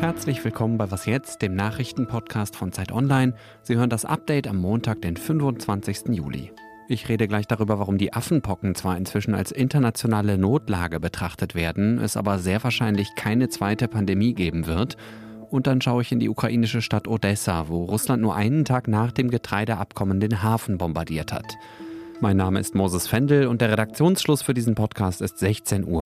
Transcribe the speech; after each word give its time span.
Herzlich 0.00 0.44
willkommen 0.44 0.78
bei 0.78 0.90
Was 0.90 1.06
jetzt, 1.06 1.42
dem 1.42 1.54
Nachrichtenpodcast 1.54 2.56
von 2.56 2.72
Zeit 2.72 2.90
Online. 2.90 3.34
Sie 3.62 3.76
hören 3.76 3.88
das 3.88 4.04
Update 4.04 4.48
am 4.48 4.56
Montag, 4.56 5.00
den 5.00 5.16
25. 5.16 6.08
Juli. 6.08 6.50
Ich 6.88 7.08
rede 7.08 7.28
gleich 7.28 7.46
darüber, 7.46 7.78
warum 7.78 7.98
die 7.98 8.12
Affenpocken 8.12 8.74
zwar 8.74 8.96
inzwischen 8.96 9.36
als 9.36 9.52
internationale 9.52 10.38
Notlage 10.38 10.98
betrachtet 10.98 11.54
werden, 11.54 12.00
es 12.00 12.16
aber 12.16 12.40
sehr 12.40 12.64
wahrscheinlich 12.64 13.14
keine 13.14 13.48
zweite 13.48 13.86
Pandemie 13.86 14.34
geben 14.34 14.66
wird. 14.66 14.96
Und 15.50 15.68
dann 15.68 15.80
schaue 15.80 16.02
ich 16.02 16.10
in 16.10 16.18
die 16.18 16.30
ukrainische 16.30 16.82
Stadt 16.82 17.06
Odessa, 17.06 17.68
wo 17.68 17.84
Russland 17.84 18.22
nur 18.22 18.34
einen 18.34 18.64
Tag 18.64 18.88
nach 18.88 19.12
dem 19.12 19.30
Getreideabkommen 19.30 20.18
den 20.18 20.42
Hafen 20.42 20.78
bombardiert 20.78 21.32
hat. 21.32 21.56
Mein 22.22 22.36
Name 22.36 22.60
ist 22.60 22.76
Moses 22.76 23.08
Fendel 23.08 23.48
und 23.48 23.60
der 23.60 23.72
Redaktionsschluss 23.72 24.42
für 24.42 24.54
diesen 24.54 24.76
Podcast 24.76 25.20
ist 25.20 25.38
16 25.38 25.84
Uhr. 25.84 25.98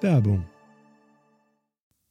Werbung 0.00 0.46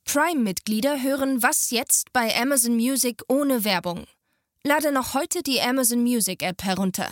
Prime-Mitglieder 0.05 1.01
hören 1.01 1.41
Was 1.41 1.71
jetzt 1.71 2.13
bei 2.13 2.31
Amazon 2.39 2.75
Music 2.75 3.23
ohne 3.27 3.63
Werbung. 3.63 4.05
Lade 4.63 4.91
noch 4.91 5.15
heute 5.15 5.41
die 5.41 5.59
Amazon 5.59 6.03
Music 6.03 6.43
App 6.43 6.63
herunter. 6.63 7.09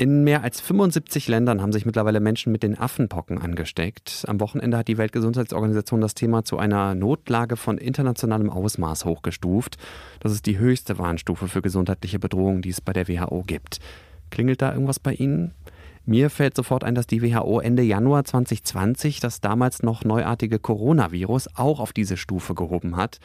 In 0.00 0.24
mehr 0.24 0.42
als 0.42 0.62
75 0.62 1.28
Ländern 1.28 1.60
haben 1.60 1.72
sich 1.72 1.84
mittlerweile 1.84 2.20
Menschen 2.20 2.52
mit 2.52 2.62
den 2.62 2.78
Affenpocken 2.78 3.36
angesteckt. 3.36 4.24
Am 4.26 4.40
Wochenende 4.40 4.78
hat 4.78 4.88
die 4.88 4.96
Weltgesundheitsorganisation 4.96 6.00
das 6.00 6.14
Thema 6.14 6.42
zu 6.42 6.56
einer 6.56 6.94
Notlage 6.94 7.58
von 7.58 7.76
internationalem 7.76 8.48
Ausmaß 8.48 9.04
hochgestuft. 9.04 9.76
Das 10.20 10.32
ist 10.32 10.46
die 10.46 10.56
höchste 10.56 10.96
Warnstufe 10.96 11.48
für 11.48 11.60
gesundheitliche 11.60 12.18
Bedrohungen, 12.18 12.62
die 12.62 12.70
es 12.70 12.80
bei 12.80 12.94
der 12.94 13.08
WHO 13.08 13.42
gibt. 13.46 13.78
Klingelt 14.30 14.62
da 14.62 14.72
irgendwas 14.72 15.00
bei 15.00 15.12
Ihnen? 15.12 15.52
Mir 16.06 16.30
fällt 16.30 16.56
sofort 16.56 16.82
ein, 16.82 16.94
dass 16.94 17.06
die 17.06 17.20
WHO 17.20 17.60
Ende 17.60 17.82
Januar 17.82 18.24
2020 18.24 19.20
das 19.20 19.42
damals 19.42 19.82
noch 19.82 20.02
neuartige 20.02 20.58
Coronavirus 20.58 21.56
auch 21.56 21.78
auf 21.78 21.92
diese 21.92 22.16
Stufe 22.16 22.54
gehoben 22.54 22.96
hat. 22.96 23.20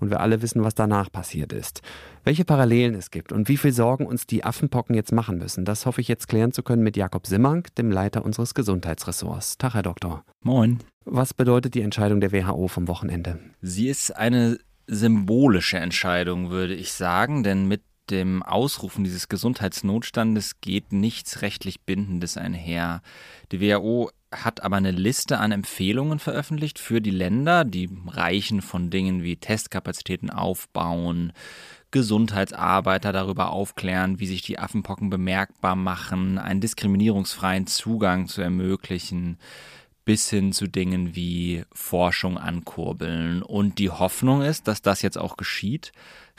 Und 0.00 0.10
wir 0.10 0.20
alle 0.20 0.42
wissen, 0.42 0.64
was 0.64 0.74
danach 0.74 1.12
passiert 1.12 1.52
ist. 1.52 1.82
Welche 2.24 2.44
Parallelen 2.44 2.94
es 2.94 3.10
gibt 3.10 3.32
und 3.32 3.48
wie 3.48 3.56
viel 3.56 3.72
Sorgen 3.72 4.06
uns 4.06 4.26
die 4.26 4.44
Affenpocken 4.44 4.94
jetzt 4.94 5.12
machen 5.12 5.38
müssen, 5.38 5.64
das 5.64 5.86
hoffe 5.86 6.00
ich 6.00 6.08
jetzt 6.08 6.28
klären 6.28 6.52
zu 6.52 6.62
können 6.62 6.82
mit 6.82 6.96
Jakob 6.96 7.26
Simmank, 7.26 7.74
dem 7.76 7.90
Leiter 7.90 8.24
unseres 8.24 8.54
Gesundheitsressorts. 8.54 9.58
Tag, 9.58 9.74
Herr 9.74 9.82
Doktor. 9.82 10.24
Moin. 10.42 10.78
Was 11.04 11.34
bedeutet 11.34 11.74
die 11.74 11.82
Entscheidung 11.82 12.20
der 12.20 12.32
WHO 12.32 12.68
vom 12.68 12.88
Wochenende? 12.88 13.38
Sie 13.60 13.88
ist 13.88 14.16
eine 14.16 14.58
symbolische 14.86 15.78
Entscheidung, 15.78 16.50
würde 16.50 16.74
ich 16.74 16.92
sagen, 16.92 17.42
denn 17.42 17.66
mit 17.66 17.82
dem 18.10 18.42
Ausrufen 18.42 19.04
dieses 19.04 19.28
Gesundheitsnotstandes 19.28 20.60
geht 20.60 20.92
nichts 20.92 21.42
rechtlich 21.42 21.82
Bindendes 21.82 22.36
einher. 22.36 23.02
Die 23.52 23.60
WHO 23.60 24.10
hat 24.32 24.62
aber 24.62 24.76
eine 24.76 24.92
Liste 24.92 25.38
an 25.38 25.52
Empfehlungen 25.52 26.18
veröffentlicht 26.18 26.78
für 26.78 27.00
die 27.00 27.10
Länder, 27.10 27.64
die 27.64 27.90
reichen 28.06 28.62
von 28.62 28.90
Dingen 28.90 29.22
wie 29.22 29.36
Testkapazitäten 29.36 30.30
aufbauen, 30.30 31.32
Gesundheitsarbeiter 31.90 33.12
darüber 33.12 33.50
aufklären, 33.50 34.20
wie 34.20 34.26
sich 34.26 34.42
die 34.42 34.58
Affenpocken 34.58 35.10
bemerkbar 35.10 35.74
machen, 35.74 36.38
einen 36.38 36.60
diskriminierungsfreien 36.60 37.66
Zugang 37.66 38.28
zu 38.28 38.40
ermöglichen, 38.40 39.38
bis 40.10 40.28
hin 40.28 40.52
zu 40.52 40.66
Dingen 40.66 41.14
wie 41.14 41.62
Forschung 41.72 42.36
ankurbeln. 42.36 43.42
Und 43.42 43.78
die 43.78 43.90
Hoffnung 43.90 44.42
ist, 44.42 44.66
dass 44.66 44.82
das 44.82 45.02
jetzt 45.02 45.16
auch 45.16 45.36
geschieht, 45.36 45.92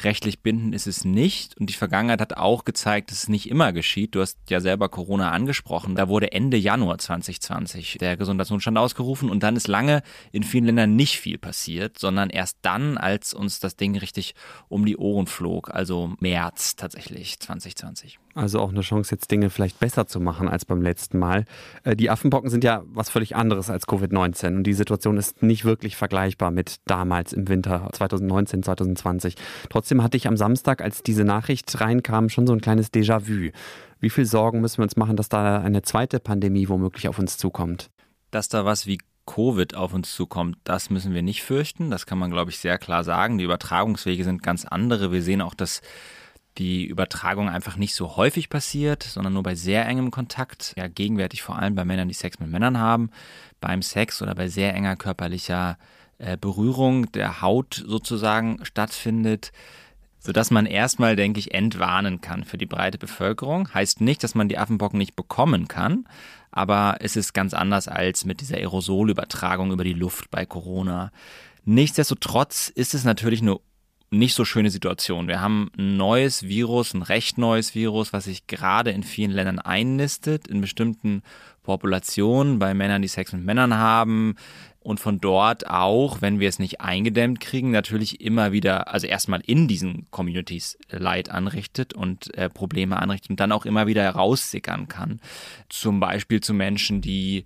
Rechtlich 0.04 0.40
bindend 0.40 0.74
ist 0.74 0.88
es 0.88 1.06
nicht 1.06 1.58
und 1.58 1.70
die 1.70 1.76
Vergangenheit 1.76 2.22
hat 2.22 2.34
auch 2.38 2.66
gezeigt, 2.66 3.12
dass 3.12 3.24
es 3.24 3.30
nicht 3.30 3.50
immer 3.50 3.72
geschieht. 3.72 4.16
Du 4.16 4.22
hast 4.22 4.38
ja 4.50 4.60
selber 4.60 4.90
Corona 4.90 5.32
angesprochen. 5.32 5.96
Da 5.96 6.08
wurde 6.08 6.32
Ende 6.32 6.58
Januar 6.58 6.98
2020 6.98 7.98
der 8.00 8.18
Gesundheitsnotstand 8.18 8.78
ausgerufen 8.78 9.30
und 9.30 9.44
dann 9.44 9.56
ist 9.56 9.68
lange 9.68 10.02
in 10.32 10.44
vielen 10.44 10.66
Ländern 10.66 10.96
nicht 10.96 11.20
viel 11.20 11.38
passiert, 11.38 12.00
sondern 12.00 12.30
erst 12.32 12.58
dann, 12.64 12.98
als 12.98 13.34
uns 13.34 13.60
das 13.60 13.76
Ding 13.76 13.96
richtig 13.96 14.34
um 14.70 14.86
die 14.86 14.98
Ohren 14.98 15.28
flog, 15.28 15.70
also 15.70 16.16
März 16.20 16.76
tatsächlich 16.76 17.40
2020. 17.40 18.20
Also 18.34 18.60
auch 18.60 18.70
eine 18.70 18.82
Chance, 18.82 19.14
jetzt 19.14 19.30
Dinge 19.30 19.50
vielleicht 19.50 19.80
besser 19.80 20.08
zu 20.08 20.20
machen 20.20 20.48
als 20.48 20.66
beim 20.66 20.82
letzten 20.82 21.20
Mal. 21.20 21.46
Äh, 21.84 21.96
die 21.96 22.10
Affenpocken 22.10 22.50
sind 22.50 22.64
ja 22.64 22.84
was 22.88 23.10
völlig 23.10 23.36
anderes 23.36 23.70
als 23.70 23.88
Covid-19 23.88 24.56
und 24.56 24.64
die 24.64 24.74
Situation 24.74 25.18
ist 25.18 25.44
nicht 25.44 25.66
wirklich 25.66 25.96
vergleichbar 25.96 26.50
mit 26.50 26.78
damals 26.86 27.34
im 27.34 27.48
Winter 27.48 27.90
2019, 27.92 28.64
2020. 28.64 29.36
Trotzdem 29.70 29.92
Trotzdem 29.92 30.04
hatte 30.04 30.16
ich 30.16 30.28
am 30.28 30.38
Samstag, 30.38 30.82
als 30.82 31.04
diese 31.04 31.26
Nachricht 31.26 31.82
reinkam, 31.82 32.30
schon 32.30 32.48
so 32.48 32.54
ein 32.54 32.62
kleines 32.62 32.94
Déjà-vu. 32.94 33.50
Wie 34.00 34.10
viel 34.10 34.26
Sorgen 34.26 34.62
müssen 34.62 34.78
wir 34.78 34.84
uns 34.84 34.96
machen, 34.96 35.18
dass 35.18 35.28
da 35.28 35.60
eine 35.60 35.82
zweite 35.82 36.22
Pandemie 36.22 36.70
womöglich 36.70 37.10
auf 37.10 37.20
uns 37.20 37.38
zukommt? 37.38 37.90
Dass 38.30 38.48
da 38.48 38.64
was 38.64 38.88
wie 38.88 39.00
Covid 39.26 39.76
auf 39.76 39.94
uns 39.94 40.14
zukommt, 40.14 40.58
das 40.64 40.92
müssen 40.92 41.14
wir 41.14 41.24
nicht 41.24 41.44
fürchten. 41.44 41.90
Das 41.90 42.06
kann 42.06 42.20
man, 42.20 42.32
glaube 42.32 42.52
ich, 42.52 42.60
sehr 42.60 42.78
klar 42.78 43.04
sagen. 43.04 43.38
Die 43.38 43.44
Übertragungswege 43.44 44.24
sind 44.24 44.44
ganz 44.44 44.64
andere. 44.64 45.12
Wir 45.12 45.24
sehen 45.24 45.42
auch, 45.42 45.56
dass 45.56 45.82
die 46.58 46.86
Übertragung 46.86 47.50
einfach 47.50 47.78
nicht 47.78 47.96
so 47.96 48.18
häufig 48.18 48.50
passiert, 48.50 49.04
sondern 49.04 49.34
nur 49.34 49.44
bei 49.44 49.56
sehr 49.56 49.88
engem 49.88 50.12
Kontakt. 50.12 50.74
Ja, 50.78 50.88
gegenwärtig 50.88 51.42
vor 51.42 51.58
allem 51.58 51.76
bei 51.76 51.86
Männern, 51.86 52.08
die 52.08 52.14
Sex 52.14 52.40
mit 52.40 52.50
Männern 52.50 52.78
haben, 52.78 53.10
beim 53.60 53.82
Sex 53.82 54.22
oder 54.22 54.36
bei 54.36 54.48
sehr 54.48 54.74
enger 54.74 54.96
körperlicher 54.96 55.78
äh, 56.18 56.38
Berührung 56.38 57.12
der 57.14 57.42
Haut 57.42 57.84
sozusagen 57.86 58.64
stattfindet 58.64 59.52
sodass 60.24 60.52
man 60.52 60.68
erstmal, 60.68 61.16
denke 61.16 61.40
ich, 61.40 61.54
entwarnen 61.54 62.22
kann 62.22 62.44
für 62.44 62.60
die 62.60 62.68
breite 62.68 63.00
Bevölkerung. 63.00 63.74
Heißt 63.74 64.02
nicht, 64.02 64.24
dass 64.24 64.36
man 64.36 64.50
die 64.50 64.60
Affenpocken 64.60 65.00
nicht 65.00 65.16
bekommen 65.16 65.68
kann, 65.68 66.06
aber 66.52 66.98
es 67.00 67.16
ist 67.16 67.34
ganz 67.34 67.56
anders 67.56 67.88
als 67.88 68.24
mit 68.24 68.40
dieser 68.40 68.58
Aerosolübertragung 68.58 69.72
über 69.72 69.84
die 69.84 69.94
Luft 69.94 70.30
bei 70.30 70.46
Corona. 70.46 71.12
Nichtsdestotrotz 71.66 72.70
ist 72.70 72.94
es 72.94 73.04
natürlich 73.04 73.42
eine 73.42 73.60
nicht 74.12 74.36
so 74.36 74.44
schöne 74.44 74.70
Situation. 74.70 75.28
Wir 75.28 75.42
haben 75.42 75.72
ein 75.78 75.96
neues 75.96 76.44
Virus, 76.44 76.94
ein 76.94 77.02
recht 77.02 77.38
neues 77.38 77.74
Virus, 77.74 78.12
was 78.12 78.26
sich 78.26 78.46
gerade 78.46 78.92
in 78.92 79.04
vielen 79.04 79.32
Ländern 79.32 79.60
einnistet, 79.60 80.48
in 80.48 80.60
bestimmten 80.60 81.24
Populationen, 81.64 82.60
bei 82.60 82.74
Männern, 82.74 83.02
die 83.02 83.08
Sex 83.08 83.32
mit 83.32 83.44
Männern 83.44 83.76
haben, 83.76 84.36
und 84.84 85.00
von 85.00 85.20
dort 85.22 85.70
auch, 85.70 86.22
wenn 86.22 86.40
wir 86.40 86.50
es 86.50 86.58
nicht 86.58 86.82
eingedämmt 86.82 87.40
kriegen, 87.40 87.70
natürlich 87.70 88.20
immer 88.20 88.52
wieder, 88.52 88.92
also 88.92 89.06
erstmal 89.06 89.42
in 89.46 89.68
diesen 89.68 90.08
Communities 90.10 90.78
Leid 90.90 91.30
anrichtet 91.30 91.94
und 91.94 92.34
äh, 92.36 92.50
Probleme 92.50 92.98
anrichtet 92.98 93.30
und 93.30 93.40
dann 93.40 93.52
auch 93.52 93.66
immer 93.66 93.86
wieder 93.86 94.02
heraussickern 94.02 94.88
kann. 94.88 95.22
Zum 95.70 96.00
Beispiel 96.00 96.42
zu 96.42 96.56
Menschen, 96.56 97.00
die 97.02 97.46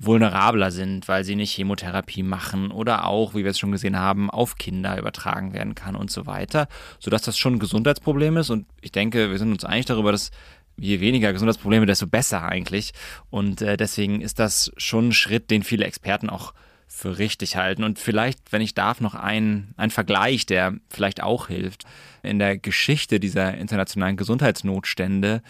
vulnerabler 0.00 0.70
sind, 0.70 1.08
weil 1.08 1.24
sie 1.24 1.34
nicht 1.34 1.54
Chemotherapie 1.54 2.22
machen 2.22 2.70
oder 2.70 3.06
auch, 3.06 3.34
wie 3.34 3.44
wir 3.44 3.50
es 3.50 3.58
schon 3.58 3.72
gesehen 3.72 3.98
haben, 3.98 4.30
auf 4.30 4.56
Kinder 4.56 4.98
übertragen 4.98 5.52
werden 5.52 5.74
kann 5.74 5.96
und 5.96 6.10
so 6.10 6.26
weiter, 6.26 6.68
sodass 7.00 7.22
das 7.22 7.36
schon 7.36 7.54
ein 7.54 7.58
Gesundheitsproblem 7.58 8.36
ist 8.36 8.50
und 8.50 8.66
ich 8.80 8.92
denke, 8.92 9.30
wir 9.30 9.38
sind 9.38 9.52
uns 9.52 9.64
einig 9.64 9.86
darüber, 9.86 10.12
dass 10.12 10.30
je 10.78 11.00
weniger 11.00 11.32
Gesundheitsprobleme, 11.32 11.86
desto 11.86 12.06
besser 12.06 12.42
eigentlich. 12.44 12.92
Und 13.30 13.62
äh, 13.62 13.76
deswegen 13.76 14.20
ist 14.20 14.38
das 14.38 14.72
schon 14.76 15.08
ein 15.08 15.12
Schritt, 15.12 15.50
den 15.50 15.62
viele 15.62 15.84
Experten 15.84 16.30
auch 16.30 16.54
für 16.86 17.18
richtig 17.18 17.56
halten. 17.56 17.84
Und 17.84 17.98
vielleicht, 17.98 18.52
wenn 18.52 18.62
ich 18.62 18.74
darf, 18.74 19.00
noch 19.00 19.14
ein, 19.14 19.74
ein 19.76 19.90
Vergleich, 19.90 20.46
der 20.46 20.74
vielleicht 20.88 21.22
auch 21.22 21.48
hilft. 21.48 21.84
In 22.22 22.38
der 22.38 22.56
Geschichte 22.58 23.20
dieser 23.20 23.54
internationalen 23.54 24.16
Gesundheitsnotstände 24.16 25.42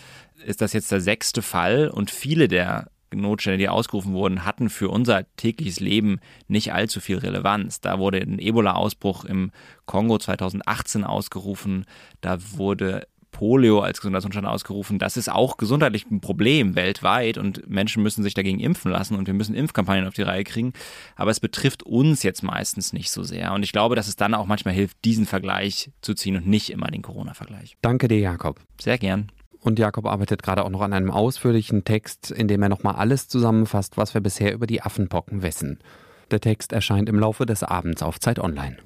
ist 0.45 0.61
das 0.61 0.73
jetzt 0.73 0.91
der 0.91 1.01
sechste 1.01 1.43
Fall 1.43 1.89
und 1.89 2.11
viele 2.11 2.49
der 2.49 2.89
Notstände, 3.15 3.59
die 3.59 3.69
ausgerufen 3.69 4.13
wurden, 4.13 4.45
hatten 4.45 4.69
für 4.71 4.89
unser 4.89 5.25
tägliches 5.37 5.81
Leben 5.81 6.21
nicht 6.47 6.73
allzu 6.73 7.01
viel 7.01 7.19
Relevanz. 7.19 7.81
Da 7.81 7.99
wurde 7.99 8.19
ein 8.19 8.39
Ebola-Ausbruch 8.39 9.25
im 9.25 9.51
Kongo 9.87 10.19
2018 10.19 11.05
ausgerufen. 11.05 11.85
Da 12.21 12.39
wurde 12.57 13.07
Polio 13.31 13.81
als 13.81 14.01
Gesundheitsnotstand 14.01 14.47
ausgerufen. 14.47 14.99
Das 14.99 15.17
ist 15.17 15.31
auch 15.31 15.57
gesundheitlich 15.57 16.11
ein 16.11 16.21
Problem 16.21 16.75
weltweit 16.75 17.39
und 17.39 17.69
Menschen 17.69 18.03
müssen 18.03 18.23
sich 18.23 18.35
dagegen 18.35 18.59
impfen 18.59 18.91
lassen 18.91 19.15
und 19.15 19.27
wir 19.27 19.35
müssen 19.35 19.55
Impfkampagnen 19.55 20.09
auf 20.09 20.15
die 20.15 20.23
Reihe 20.23 20.45
kriegen. 20.45 20.73
Aber 21.17 21.31
es 21.31 21.41
betrifft 21.41 21.83
uns 21.83 22.23
jetzt 22.23 22.43
meistens 22.43 22.93
nicht 22.93 23.11
so 23.11 23.23
sehr. 23.23 23.53
Und 23.53 23.63
ich 23.63 23.73
glaube, 23.73 23.97
dass 23.97 24.09
es 24.09 24.17
dann 24.17 24.35
auch 24.35 24.47
manchmal 24.47 24.75
hilft, 24.75 25.05
diesen 25.05 25.27
Vergleich 25.27 25.91
zu 26.01 26.15
ziehen 26.15 26.37
und 26.37 26.47
nicht 26.47 26.71
immer 26.71 26.89
den 26.89 27.03
Corona-Vergleich. 27.03 27.77
Danke 27.83 28.09
dir, 28.09 28.19
Jakob. 28.19 28.61
Sehr 28.81 28.99
gern. 28.99 29.31
Und 29.61 29.79
Jakob 29.79 30.07
arbeitet 30.07 30.43
gerade 30.43 30.65
auch 30.65 30.71
noch 30.71 30.81
an 30.81 30.93
einem 30.93 31.11
ausführlichen 31.11 31.85
Text, 31.85 32.31
in 32.31 32.49
dem 32.49 32.63
er 32.63 32.69
nochmal 32.69 32.95
alles 32.95 33.29
zusammenfasst, 33.29 33.97
was 33.97 34.15
wir 34.15 34.21
bisher 34.21 34.53
über 34.53 34.67
die 34.67 34.83
Affenpocken 34.83 35.43
wissen. 35.43 35.79
Der 36.31 36.41
Text 36.41 36.73
erscheint 36.73 37.09
im 37.09 37.19
Laufe 37.19 37.47
des 37.47 37.63
Abends 37.63 38.03
auf 38.03 38.21
Zeit 38.21 38.39
Online. 38.39 38.77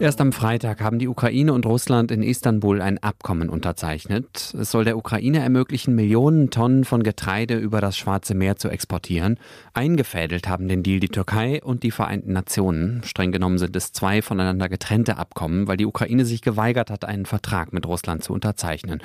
Erst 0.00 0.20
am 0.20 0.32
Freitag 0.32 0.80
haben 0.80 1.00
die 1.00 1.08
Ukraine 1.08 1.52
und 1.52 1.66
Russland 1.66 2.12
in 2.12 2.22
Istanbul 2.22 2.80
ein 2.80 2.98
Abkommen 2.98 3.48
unterzeichnet. 3.50 4.54
Es 4.56 4.70
soll 4.70 4.84
der 4.84 4.96
Ukraine 4.96 5.40
ermöglichen, 5.40 5.96
Millionen 5.96 6.50
Tonnen 6.50 6.84
von 6.84 7.02
Getreide 7.02 7.56
über 7.56 7.80
das 7.80 7.98
Schwarze 7.98 8.34
Meer 8.34 8.54
zu 8.54 8.68
exportieren. 8.68 9.40
Eingefädelt 9.74 10.48
haben 10.48 10.68
den 10.68 10.84
Deal 10.84 11.00
die 11.00 11.08
Türkei 11.08 11.60
und 11.64 11.82
die 11.82 11.90
Vereinten 11.90 12.32
Nationen. 12.32 13.02
Streng 13.02 13.32
genommen 13.32 13.58
sind 13.58 13.74
es 13.74 13.92
zwei 13.92 14.22
voneinander 14.22 14.68
getrennte 14.68 15.16
Abkommen, 15.16 15.66
weil 15.66 15.76
die 15.76 15.86
Ukraine 15.86 16.24
sich 16.24 16.42
geweigert 16.42 16.90
hat, 16.92 17.04
einen 17.04 17.26
Vertrag 17.26 17.72
mit 17.72 17.84
Russland 17.84 18.22
zu 18.22 18.32
unterzeichnen. 18.32 19.02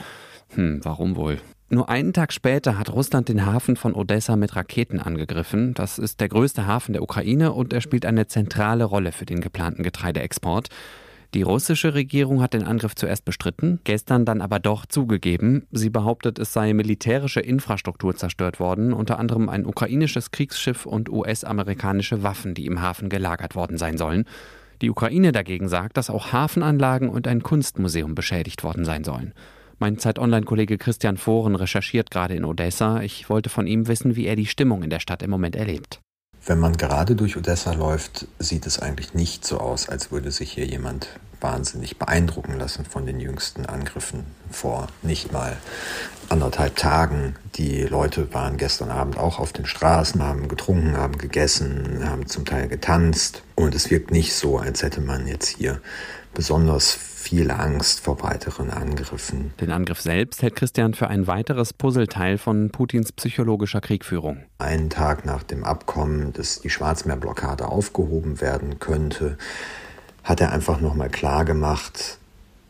Hm, 0.50 0.81
warum 0.84 1.16
wohl? 1.16 1.39
Nur 1.74 1.90
einen 1.90 2.14
Tag 2.14 2.34
später 2.34 2.78
hat 2.78 2.94
Russland 2.94 3.30
den 3.30 3.48
Hafen 3.48 3.75
von 3.75 3.96
Odessa 3.96 4.36
mit 4.36 4.56
Raketen 4.56 5.00
angegriffen. 5.00 5.74
Das 5.74 5.98
ist 5.98 6.22
der 6.22 6.30
größte 6.30 6.68
Hafen 6.68 6.94
der 6.94 7.02
Ukraine 7.02 7.52
und 7.52 7.74
er 7.74 7.81
spielt 7.81 8.06
eine 8.06 8.28
zentrale 8.28 8.84
Rolle 8.84 9.12
für 9.12 9.25
den 9.25 9.42
geplanten 9.42 9.81
Getreideexport. 9.81 10.70
Die 11.34 11.42
russische 11.42 11.96
Regierung 11.96 12.44
hat 12.44 12.54
den 12.54 12.64
Angriff 12.64 12.94
zuerst 12.94 13.25
bestritten, 13.25 13.80
gestern 13.86 14.24
dann 14.24 14.40
aber 14.40 14.60
doch 14.60 14.86
zugegeben. 14.86 15.66
Sie 15.72 15.90
behauptet, 15.90 16.38
es 16.38 16.54
sei 16.54 16.74
militärische 16.74 17.40
Infrastruktur 17.40 18.16
zerstört 18.16 18.60
worden, 18.60 18.94
unter 18.94 19.18
anderem 19.18 19.50
ein 19.50 19.66
ukrainisches 19.66 20.30
Kriegsschiff 20.30 20.86
und 20.86 21.10
US-amerikanische 21.10 22.22
Waffen, 22.22 22.54
die 22.54 22.68
im 22.68 22.84
Hafen 22.84 23.10
gelagert 23.10 23.56
worden 23.56 23.80
sein 23.80 23.98
sollen. 23.98 24.25
Die 24.84 24.92
Ukraine 24.92 25.31
dagegen 25.31 25.70
sagt, 25.70 25.98
dass 25.98 26.12
auch 26.12 26.34
Hafenanlagen 26.34 27.10
und 27.10 27.28
ein 27.28 27.42
Kunstmuseum 27.42 28.14
beschädigt 28.14 28.64
worden 28.64 28.86
sein 28.86 29.04
sollen. 29.04 29.34
Mein 29.84 29.98
Zeit-Online-Kollege 29.98 30.78
Christian 30.78 31.18
Foren 31.18 31.56
recherchiert 31.56 32.10
gerade 32.10 32.36
in 32.36 32.46
Odessa. 32.46 33.02
Ich 33.02 33.30
wollte 33.30 33.50
von 33.50 33.68
ihm 33.68 33.90
wissen, 33.90 34.16
wie 34.16 34.26
er 34.26 34.38
die 34.38 34.46
Stimmung 34.46 34.82
in 34.82 34.90
der 34.90 35.02
Stadt 35.02 35.22
im 35.22 35.30
Moment 35.30 35.58
erlebt. 35.58 36.00
Wenn 36.46 36.58
man 36.58 36.78
gerade 36.78 37.18
durch 37.18 37.36
Odessa 37.36 37.74
läuft, 37.74 38.26
sieht 38.40 38.66
es 38.66 38.80
eigentlich 38.80 39.14
nicht 39.14 39.46
so 39.46 39.58
aus, 39.58 39.90
als 39.90 40.10
würde 40.10 40.32
sich 40.32 40.54
hier 40.54 40.66
jemand 40.66 41.10
wahnsinnig 41.42 42.00
beeindrucken 42.00 42.58
lassen 42.58 42.86
von 42.86 43.06
den 43.06 43.20
jüngsten 43.20 43.66
Angriffen 43.66 44.24
vor 44.50 44.88
nicht 45.02 45.34
mal 45.34 45.58
anderthalb 46.30 46.78
Tagen. 46.78 47.36
Die 47.56 47.82
Leute 47.82 48.34
waren 48.34 48.56
gestern 48.56 48.90
Abend 48.90 49.18
auch 49.18 49.38
auf 49.38 49.52
den 49.52 49.66
Straßen, 49.66 50.24
haben 50.24 50.48
getrunken, 50.48 50.96
haben 50.96 51.18
gegessen, 51.18 52.10
haben 52.10 52.28
zum 52.28 52.46
Teil 52.46 52.70
getanzt. 52.70 53.44
Und 53.56 53.76
es 53.76 53.92
wirkt 53.92 54.12
nicht 54.12 54.34
so, 54.34 54.60
als 54.60 54.82
hätte 54.82 55.02
man 55.02 55.28
jetzt 55.28 55.50
hier 55.50 55.82
besonders 56.34 56.98
viel 57.24 57.52
Angst 57.52 58.02
vor 58.02 58.22
weiteren 58.22 58.70
Angriffen. 58.70 59.54
Den 59.62 59.72
Angriff 59.72 60.02
selbst 60.02 60.42
hält 60.42 60.58
Christian 60.58 60.94
für 60.94 61.08
ein 61.08 61.25
weiteres 61.25 61.72
Puzzleteil 61.72 62.38
von 62.38 62.70
Putins 62.70 63.14
psychologischer 63.14 63.80
Kriegführung. 63.80 64.44
Einen 64.58 64.90
Tag 64.90 65.25
nach 65.25 65.42
dem 65.42 65.64
Abkommen, 65.64 66.34
dass 66.34 66.60
die 66.60 66.70
Schwarzmeerblockade 66.70 67.66
aufgehoben 67.70 68.42
werden 68.42 68.80
könnte, 68.80 69.38
hat 70.25 70.42
er 70.42 70.52
einfach 70.52 70.81
nochmal 70.81 71.10
klar 71.10 71.46
gemacht, 71.46 72.18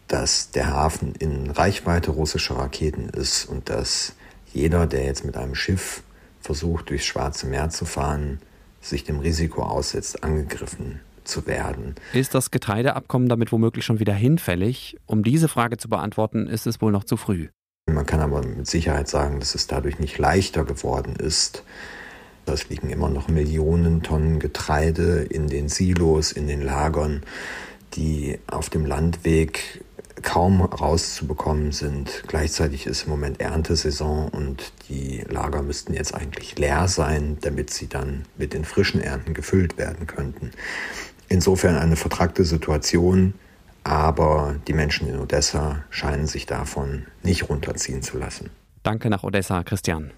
dass 0.08 0.52
der 0.52 0.68
Hafen 0.68 1.16
in 1.16 1.50
Reichweite 1.50 2.12
russischer 2.12 2.58
Raketen 2.58 3.10
ist 3.10 3.46
und 3.46 3.70
dass 3.70 4.14
jeder, 4.54 4.86
der 4.86 5.06
jetzt 5.06 5.26
mit 5.26 5.36
einem 5.36 5.56
Schiff 5.56 6.04
versucht, 6.42 6.92
durchs 6.92 7.06
Schwarze 7.06 7.48
Meer 7.48 7.72
zu 7.72 7.86
fahren, 7.86 8.40
sich 8.82 9.04
dem 9.04 9.18
Risiko 9.18 9.64
aussetzt, 9.64 10.24
angegriffen 10.24 11.00
zu 11.24 11.48
werden. 11.48 11.96
Ist 12.14 12.34
das 12.34 12.52
Getreideabkommen 12.52 13.30
damit 13.30 13.52
womöglich 13.52 13.86
schon 13.86 14.00
wieder 14.00 14.14
hinfällig? 14.14 14.98
Um 15.06 15.24
diese 15.24 15.48
Frage 15.48 15.78
zu 15.78 15.90
beantworten, 15.90 16.48
ist 16.48 16.68
es 16.68 16.82
wohl 16.82 16.92
noch 16.92 17.04
zu 17.04 17.18
früh. 17.18 17.50
Man 17.92 18.06
kann 18.06 18.22
aber 18.22 18.46
mit 18.46 18.68
Sicherheit 18.68 19.08
sagen, 19.08 19.40
dass 19.40 19.56
es 19.56 19.68
dadurch 19.68 20.00
nicht 20.00 20.18
leichter 20.18 20.64
geworden 20.64 21.16
ist. 21.16 21.64
Es 22.46 22.70
liegen 22.70 22.90
immer 22.90 23.10
noch 23.10 23.28
Millionen 23.30 24.04
Tonnen 24.04 24.40
Getreide 24.40 25.24
in 25.24 25.48
den 25.48 25.70
Silos, 25.70 26.32
in 26.32 26.48
den 26.48 26.62
Lagern, 26.62 27.24
die 27.94 28.40
auf 28.48 28.70
dem 28.70 28.86
Landweg 28.86 29.84
kaum 30.22 30.62
rauszubekommen 30.62 31.72
sind. 31.72 32.24
Gleichzeitig 32.28 32.86
ist 32.86 33.04
im 33.04 33.10
Moment 33.10 33.42
Erntesaison 33.42 34.30
und 34.30 34.72
die 34.90 35.24
Lager 35.28 35.62
müssten 35.62 35.94
jetzt 35.94 36.14
eigentlich 36.14 36.58
leer 36.58 36.88
sein, 36.88 37.38
damit 37.42 37.72
sie 37.72 37.88
dann 37.88 38.24
mit 38.38 38.54
den 38.54 38.66
frischen 38.66 39.02
Ernten 39.02 39.34
gefüllt 39.34 39.78
werden 39.78 40.08
könnten. 40.08 40.52
Insofern 41.30 41.78
eine 41.78 41.96
vertragte 41.96 42.44
Situation, 42.44 43.34
aber 43.84 44.56
die 44.68 44.74
Menschen 44.74 45.08
in 45.08 45.20
Odessa 45.20 45.84
scheinen 45.90 46.28
sich 46.28 46.46
davon 46.46 47.06
nicht 47.24 47.50
runterziehen 47.50 48.02
zu 48.02 48.18
lassen. 48.18 48.50
Danke 48.84 49.10
nach 49.10 49.24
Odessa, 49.24 49.64
Christian. 49.64 50.12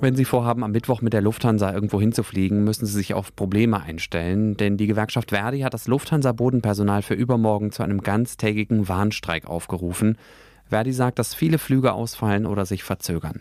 Wenn 0.00 0.16
Sie 0.16 0.26
vorhaben, 0.26 0.62
am 0.64 0.72
Mittwoch 0.72 1.00
mit 1.00 1.14
der 1.14 1.22
Lufthansa 1.22 1.72
irgendwo 1.72 1.98
hinzufliegen, 1.98 2.62
müssen 2.62 2.84
Sie 2.84 2.92
sich 2.92 3.14
auf 3.14 3.34
Probleme 3.34 3.80
einstellen, 3.80 4.54
denn 4.56 4.76
die 4.76 4.86
Gewerkschaft 4.86 5.30
Verdi 5.30 5.60
hat 5.60 5.72
das 5.72 5.86
Lufthansa-Bodenpersonal 5.86 7.00
für 7.00 7.14
übermorgen 7.14 7.72
zu 7.72 7.82
einem 7.82 8.02
ganztägigen 8.02 8.86
Warnstreik 8.88 9.46
aufgerufen. 9.46 10.18
Verdi 10.66 10.92
sagt, 10.92 11.18
dass 11.18 11.34
viele 11.34 11.56
Flüge 11.58 11.94
ausfallen 11.94 12.44
oder 12.44 12.66
sich 12.66 12.82
verzögern. 12.82 13.40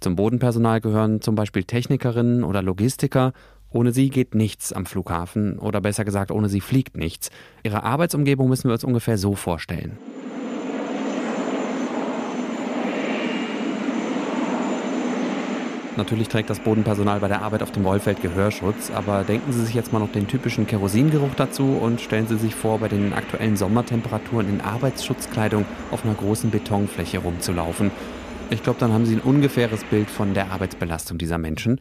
Zum 0.00 0.16
Bodenpersonal 0.16 0.80
gehören 0.80 1.20
zum 1.20 1.34
Beispiel 1.34 1.62
Technikerinnen 1.62 2.42
oder 2.42 2.62
Logistiker 2.62 3.32
ohne 3.70 3.92
sie 3.92 4.10
geht 4.10 4.34
nichts 4.34 4.72
am 4.72 4.86
Flughafen 4.86 5.58
oder 5.58 5.80
besser 5.80 6.04
gesagt, 6.04 6.30
ohne 6.30 6.48
sie 6.48 6.60
fliegt 6.60 6.96
nichts. 6.96 7.30
Ihre 7.62 7.82
Arbeitsumgebung 7.84 8.48
müssen 8.48 8.68
wir 8.68 8.72
uns 8.72 8.84
ungefähr 8.84 9.18
so 9.18 9.34
vorstellen. 9.34 9.98
Natürlich 15.96 16.28
trägt 16.28 16.48
das 16.48 16.60
Bodenpersonal 16.60 17.20
bei 17.20 17.28
der 17.28 17.42
Arbeit 17.42 17.62
auf 17.62 17.72
dem 17.72 17.84
Rollfeld 17.84 18.22
Gehörschutz, 18.22 18.90
aber 18.90 19.22
denken 19.22 19.52
Sie 19.52 19.62
sich 19.64 19.74
jetzt 19.74 19.92
mal 19.92 19.98
noch 19.98 20.10
den 20.10 20.28
typischen 20.28 20.66
Kerosingeruch 20.66 21.34
dazu 21.36 21.76
und 21.78 22.00
stellen 22.00 22.26
Sie 22.26 22.38
sich 22.38 22.54
vor, 22.54 22.78
bei 22.78 22.88
den 22.88 23.12
aktuellen 23.12 23.56
Sommertemperaturen 23.56 24.48
in 24.48 24.60
Arbeitsschutzkleidung 24.62 25.66
auf 25.90 26.04
einer 26.04 26.14
großen 26.14 26.50
Betonfläche 26.50 27.18
rumzulaufen. 27.18 27.90
Ich 28.48 28.62
glaube, 28.62 28.80
dann 28.80 28.92
haben 28.92 29.04
Sie 29.04 29.16
ein 29.16 29.20
ungefähres 29.20 29.84
Bild 29.84 30.08
von 30.08 30.32
der 30.32 30.50
Arbeitsbelastung 30.52 31.18
dieser 31.18 31.36
Menschen. 31.36 31.80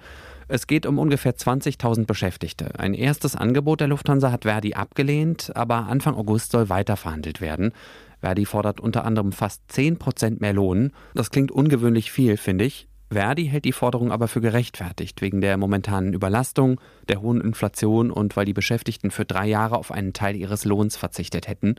Es 0.51 0.66
geht 0.66 0.88
um 0.88 0.98
ungefähr 0.98 1.36
20.000 1.36 2.07
Beschäftigte. 2.07 2.72
Ein 2.80 2.96
erstes 2.96 3.36
Angebot 3.36 3.81
der 3.81 3.88
Lufthansa 3.88 4.31
hat 4.31 4.46
Verdi 4.46 4.74
abgelehnt, 4.74 5.51
aber 5.56 5.86
Anfang 5.86 6.16
August 6.16 6.51
soll 6.51 6.69
weiterverhandelt 6.69 7.40
werden. 7.40 7.72
Verdi 8.19 8.46
fordert 8.46 8.80
unter 8.80 9.06
anderem 9.06 9.31
fast 9.31 9.62
10 9.72 10.00
Prozent 10.00 10.42
mehr 10.42 10.54
Lohn. 10.54 10.92
Das 11.13 11.30
klingt 11.30 11.51
ungewöhnlich 11.51 12.12
viel, 12.12 12.36
finde 12.36 12.66
ich. 12.66 12.88
Verdi 13.12 13.46
hält 13.46 13.66
die 13.66 13.72
Forderung 13.72 14.12
aber 14.12 14.28
für 14.28 14.42
gerechtfertigt, 14.42 15.22
wegen 15.22 15.40
der 15.40 15.56
momentanen 15.57 16.13
Überlastung, 16.13 16.81
der 17.07 17.22
hohen 17.22 17.42
Inflation 17.42 18.10
und 18.10 18.36
weil 18.36 18.45
die 18.45 18.54
Beschäftigten 18.54 19.12
für 19.12 19.25
drei 19.25 19.45
Jahre 19.48 19.78
auf 19.78 19.92
einen 19.92 20.13
Teil 20.13 20.36
ihres 20.36 20.66
Lohns 20.66 20.98
verzichtet 20.98 21.48
hätten. 21.48 21.75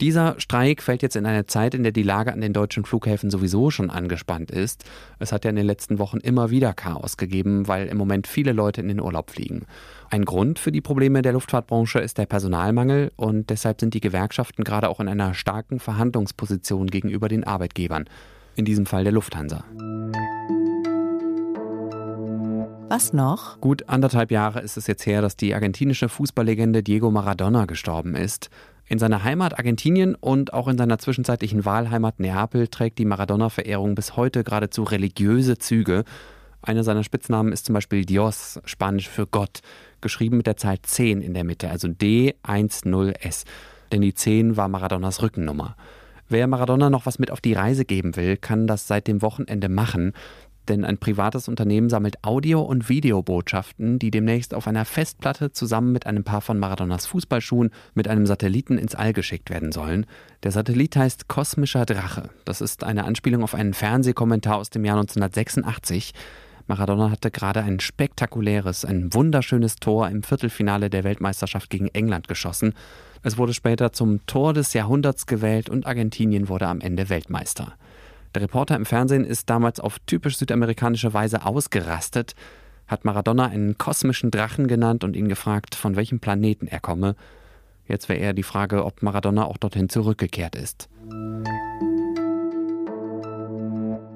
Dieser 0.00 0.34
Streik 0.40 0.82
fällt 0.82 1.02
jetzt 1.02 1.16
in 1.16 1.26
eine 1.26 1.46
Zeit, 1.46 1.74
in 1.74 1.82
der 1.82 1.92
die 1.92 2.02
Lage 2.02 2.32
an 2.32 2.40
den 2.40 2.52
deutschen 2.52 2.84
Flughäfen 2.84 3.30
sowieso 3.30 3.70
schon 3.70 3.90
angespannt 3.90 4.50
ist. 4.50 4.84
Es 5.18 5.30
hat 5.30 5.44
ja 5.44 5.50
in 5.50 5.56
den 5.56 5.66
letzten 5.66 5.98
Wochen 5.98 6.18
immer 6.18 6.50
wieder 6.50 6.72
Chaos 6.72 7.16
gegeben, 7.16 7.68
weil 7.68 7.86
im 7.86 7.98
Moment 7.98 8.26
viele 8.26 8.52
Leute 8.52 8.80
in 8.80 8.88
den 8.88 9.00
Urlaub 9.00 9.30
fliegen. 9.30 9.66
Ein 10.10 10.24
Grund 10.24 10.58
für 10.58 10.72
die 10.72 10.80
Probleme 10.80 11.22
der 11.22 11.32
Luftfahrtbranche 11.34 12.00
ist 12.00 12.18
der 12.18 12.26
Personalmangel 12.26 13.12
und 13.16 13.50
deshalb 13.50 13.80
sind 13.80 13.94
die 13.94 14.00
Gewerkschaften 14.00 14.64
gerade 14.64 14.88
auch 14.88 15.00
in 15.00 15.08
einer 15.08 15.34
starken 15.34 15.78
Verhandlungsposition 15.78 16.88
gegenüber 16.88 17.28
den 17.28 17.44
Arbeitgebern, 17.44 18.06
in 18.56 18.64
diesem 18.64 18.86
Fall 18.86 19.04
der 19.04 19.12
Lufthansa. 19.12 19.64
Was 22.92 23.14
noch? 23.14 23.58
Gut 23.62 23.88
anderthalb 23.88 24.30
Jahre 24.30 24.60
ist 24.60 24.76
es 24.76 24.86
jetzt 24.86 25.06
her, 25.06 25.22
dass 25.22 25.34
die 25.34 25.54
argentinische 25.54 26.10
Fußballlegende 26.10 26.82
Diego 26.82 27.10
Maradona 27.10 27.64
gestorben 27.64 28.14
ist. 28.14 28.50
In 28.86 28.98
seiner 28.98 29.24
Heimat 29.24 29.58
Argentinien 29.58 30.14
und 30.14 30.52
auch 30.52 30.68
in 30.68 30.76
seiner 30.76 30.98
zwischenzeitlichen 30.98 31.64
Wahlheimat 31.64 32.20
Neapel 32.20 32.68
trägt 32.68 32.98
die 32.98 33.04
Maradona-Verehrung 33.04 33.94
bis 33.94 34.16
heute 34.16 34.44
geradezu 34.44 34.82
religiöse 34.82 35.58
Züge. 35.58 36.04
Einer 36.60 36.84
seiner 36.84 37.04
Spitznamen 37.04 37.52
ist 37.52 37.66
zum 37.66 37.74
Beispiel 37.74 38.04
Dios, 38.04 38.60
Spanisch 38.64 39.08
für 39.08 39.26
Gott, 39.26 39.60
geschrieben 40.00 40.36
mit 40.36 40.46
der 40.46 40.56
Zahl 40.56 40.80
10 40.80 41.22
in 41.22 41.34
der 41.34 41.44
Mitte, 41.44 41.70
also 41.70 41.88
D10S. 41.88 43.44
Denn 43.90 44.00
die 44.00 44.14
10 44.14 44.56
war 44.56 44.68
Maradonas 44.68 45.22
Rückennummer. 45.22 45.76
Wer 46.28 46.46
Maradona 46.46 46.88
noch 46.88 47.04
was 47.06 47.18
mit 47.18 47.30
auf 47.30 47.40
die 47.40 47.52
Reise 47.52 47.84
geben 47.84 48.16
will, 48.16 48.36
kann 48.36 48.66
das 48.66 48.86
seit 48.86 49.06
dem 49.06 49.22
Wochenende 49.22 49.68
machen 49.68 50.12
denn 50.68 50.84
ein 50.84 50.98
privates 50.98 51.48
Unternehmen 51.48 51.88
sammelt 51.88 52.22
Audio- 52.22 52.62
und 52.62 52.88
Videobotschaften, 52.88 53.98
die 53.98 54.10
demnächst 54.10 54.54
auf 54.54 54.66
einer 54.66 54.84
Festplatte 54.84 55.52
zusammen 55.52 55.92
mit 55.92 56.06
einem 56.06 56.24
Paar 56.24 56.40
von 56.40 56.58
Maradonas 56.58 57.06
Fußballschuhen 57.06 57.70
mit 57.94 58.08
einem 58.08 58.26
Satelliten 58.26 58.78
ins 58.78 58.94
All 58.94 59.12
geschickt 59.12 59.50
werden 59.50 59.72
sollen. 59.72 60.06
Der 60.42 60.52
Satellit 60.52 60.96
heißt 60.96 61.28
Kosmischer 61.28 61.86
Drache. 61.86 62.30
Das 62.44 62.60
ist 62.60 62.84
eine 62.84 63.04
Anspielung 63.04 63.42
auf 63.42 63.54
einen 63.54 63.74
Fernsehkommentar 63.74 64.56
aus 64.56 64.70
dem 64.70 64.84
Jahr 64.84 64.96
1986. 64.96 66.12
Maradona 66.66 67.10
hatte 67.10 67.30
gerade 67.30 67.62
ein 67.62 67.80
spektakuläres, 67.80 68.84
ein 68.84 69.12
wunderschönes 69.12 69.76
Tor 69.76 70.08
im 70.08 70.22
Viertelfinale 70.22 70.90
der 70.90 71.04
Weltmeisterschaft 71.04 71.70
gegen 71.70 71.88
England 71.88 72.28
geschossen. 72.28 72.74
Es 73.22 73.36
wurde 73.36 73.54
später 73.54 73.92
zum 73.92 74.24
Tor 74.26 74.52
des 74.54 74.72
Jahrhunderts 74.72 75.26
gewählt 75.26 75.68
und 75.68 75.86
Argentinien 75.86 76.48
wurde 76.48 76.68
am 76.68 76.80
Ende 76.80 77.08
Weltmeister. 77.08 77.74
Der 78.34 78.42
Reporter 78.42 78.76
im 78.76 78.86
Fernsehen 78.86 79.24
ist 79.24 79.50
damals 79.50 79.78
auf 79.78 79.98
typisch 80.06 80.38
südamerikanische 80.38 81.12
Weise 81.12 81.44
ausgerastet, 81.44 82.34
hat 82.86 83.04
Maradona 83.04 83.46
einen 83.46 83.76
kosmischen 83.76 84.30
Drachen 84.30 84.68
genannt 84.68 85.04
und 85.04 85.16
ihn 85.16 85.28
gefragt, 85.28 85.74
von 85.74 85.96
welchem 85.96 86.18
Planeten 86.18 86.66
er 86.66 86.80
komme. 86.80 87.14
Jetzt 87.86 88.08
wäre 88.08 88.18
eher 88.18 88.32
die 88.32 88.42
Frage, 88.42 88.84
ob 88.84 89.02
Maradona 89.02 89.44
auch 89.44 89.58
dorthin 89.58 89.88
zurückgekehrt 89.88 90.56
ist. 90.56 90.88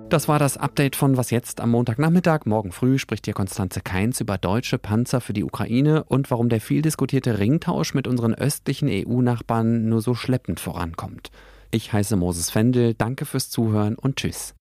Das 0.09 0.29
war 0.29 0.39
das 0.39 0.57
Update 0.57 0.95
von 0.95 1.17
Was 1.17 1.31
jetzt 1.31 1.61
am 1.61 1.73
Montagnachmittag. 1.73 2.47
Morgen 2.47 2.71
früh 2.71 2.97
spricht 2.99 3.25
hier 3.25 3.35
Konstanze 3.35 3.81
Keins 3.81 4.21
über 4.21 4.39
deutsche 4.39 4.79
Panzer 4.79 5.21
für 5.21 5.33
die 5.33 5.43
Ukraine 5.43 6.05
und 6.05 6.31
warum 6.31 6.49
der 6.49 6.61
viel 6.61 6.81
diskutierte 6.81 7.39
Ringtausch 7.39 7.93
mit 7.93 8.07
unseren 8.07 8.33
östlichen 8.33 8.89
EU-Nachbarn 8.89 9.89
nur 9.89 10.01
so 10.01 10.15
schleppend 10.15 10.61
vorankommt. 10.61 11.31
Ich 11.77 11.93
heiße 11.93 12.17
Moses 12.17 12.49
Fendel, 12.49 12.95
danke 12.95 13.27
fürs 13.27 13.51
Zuhören 13.51 13.97
und 13.97 14.17
tschüss. 14.17 14.55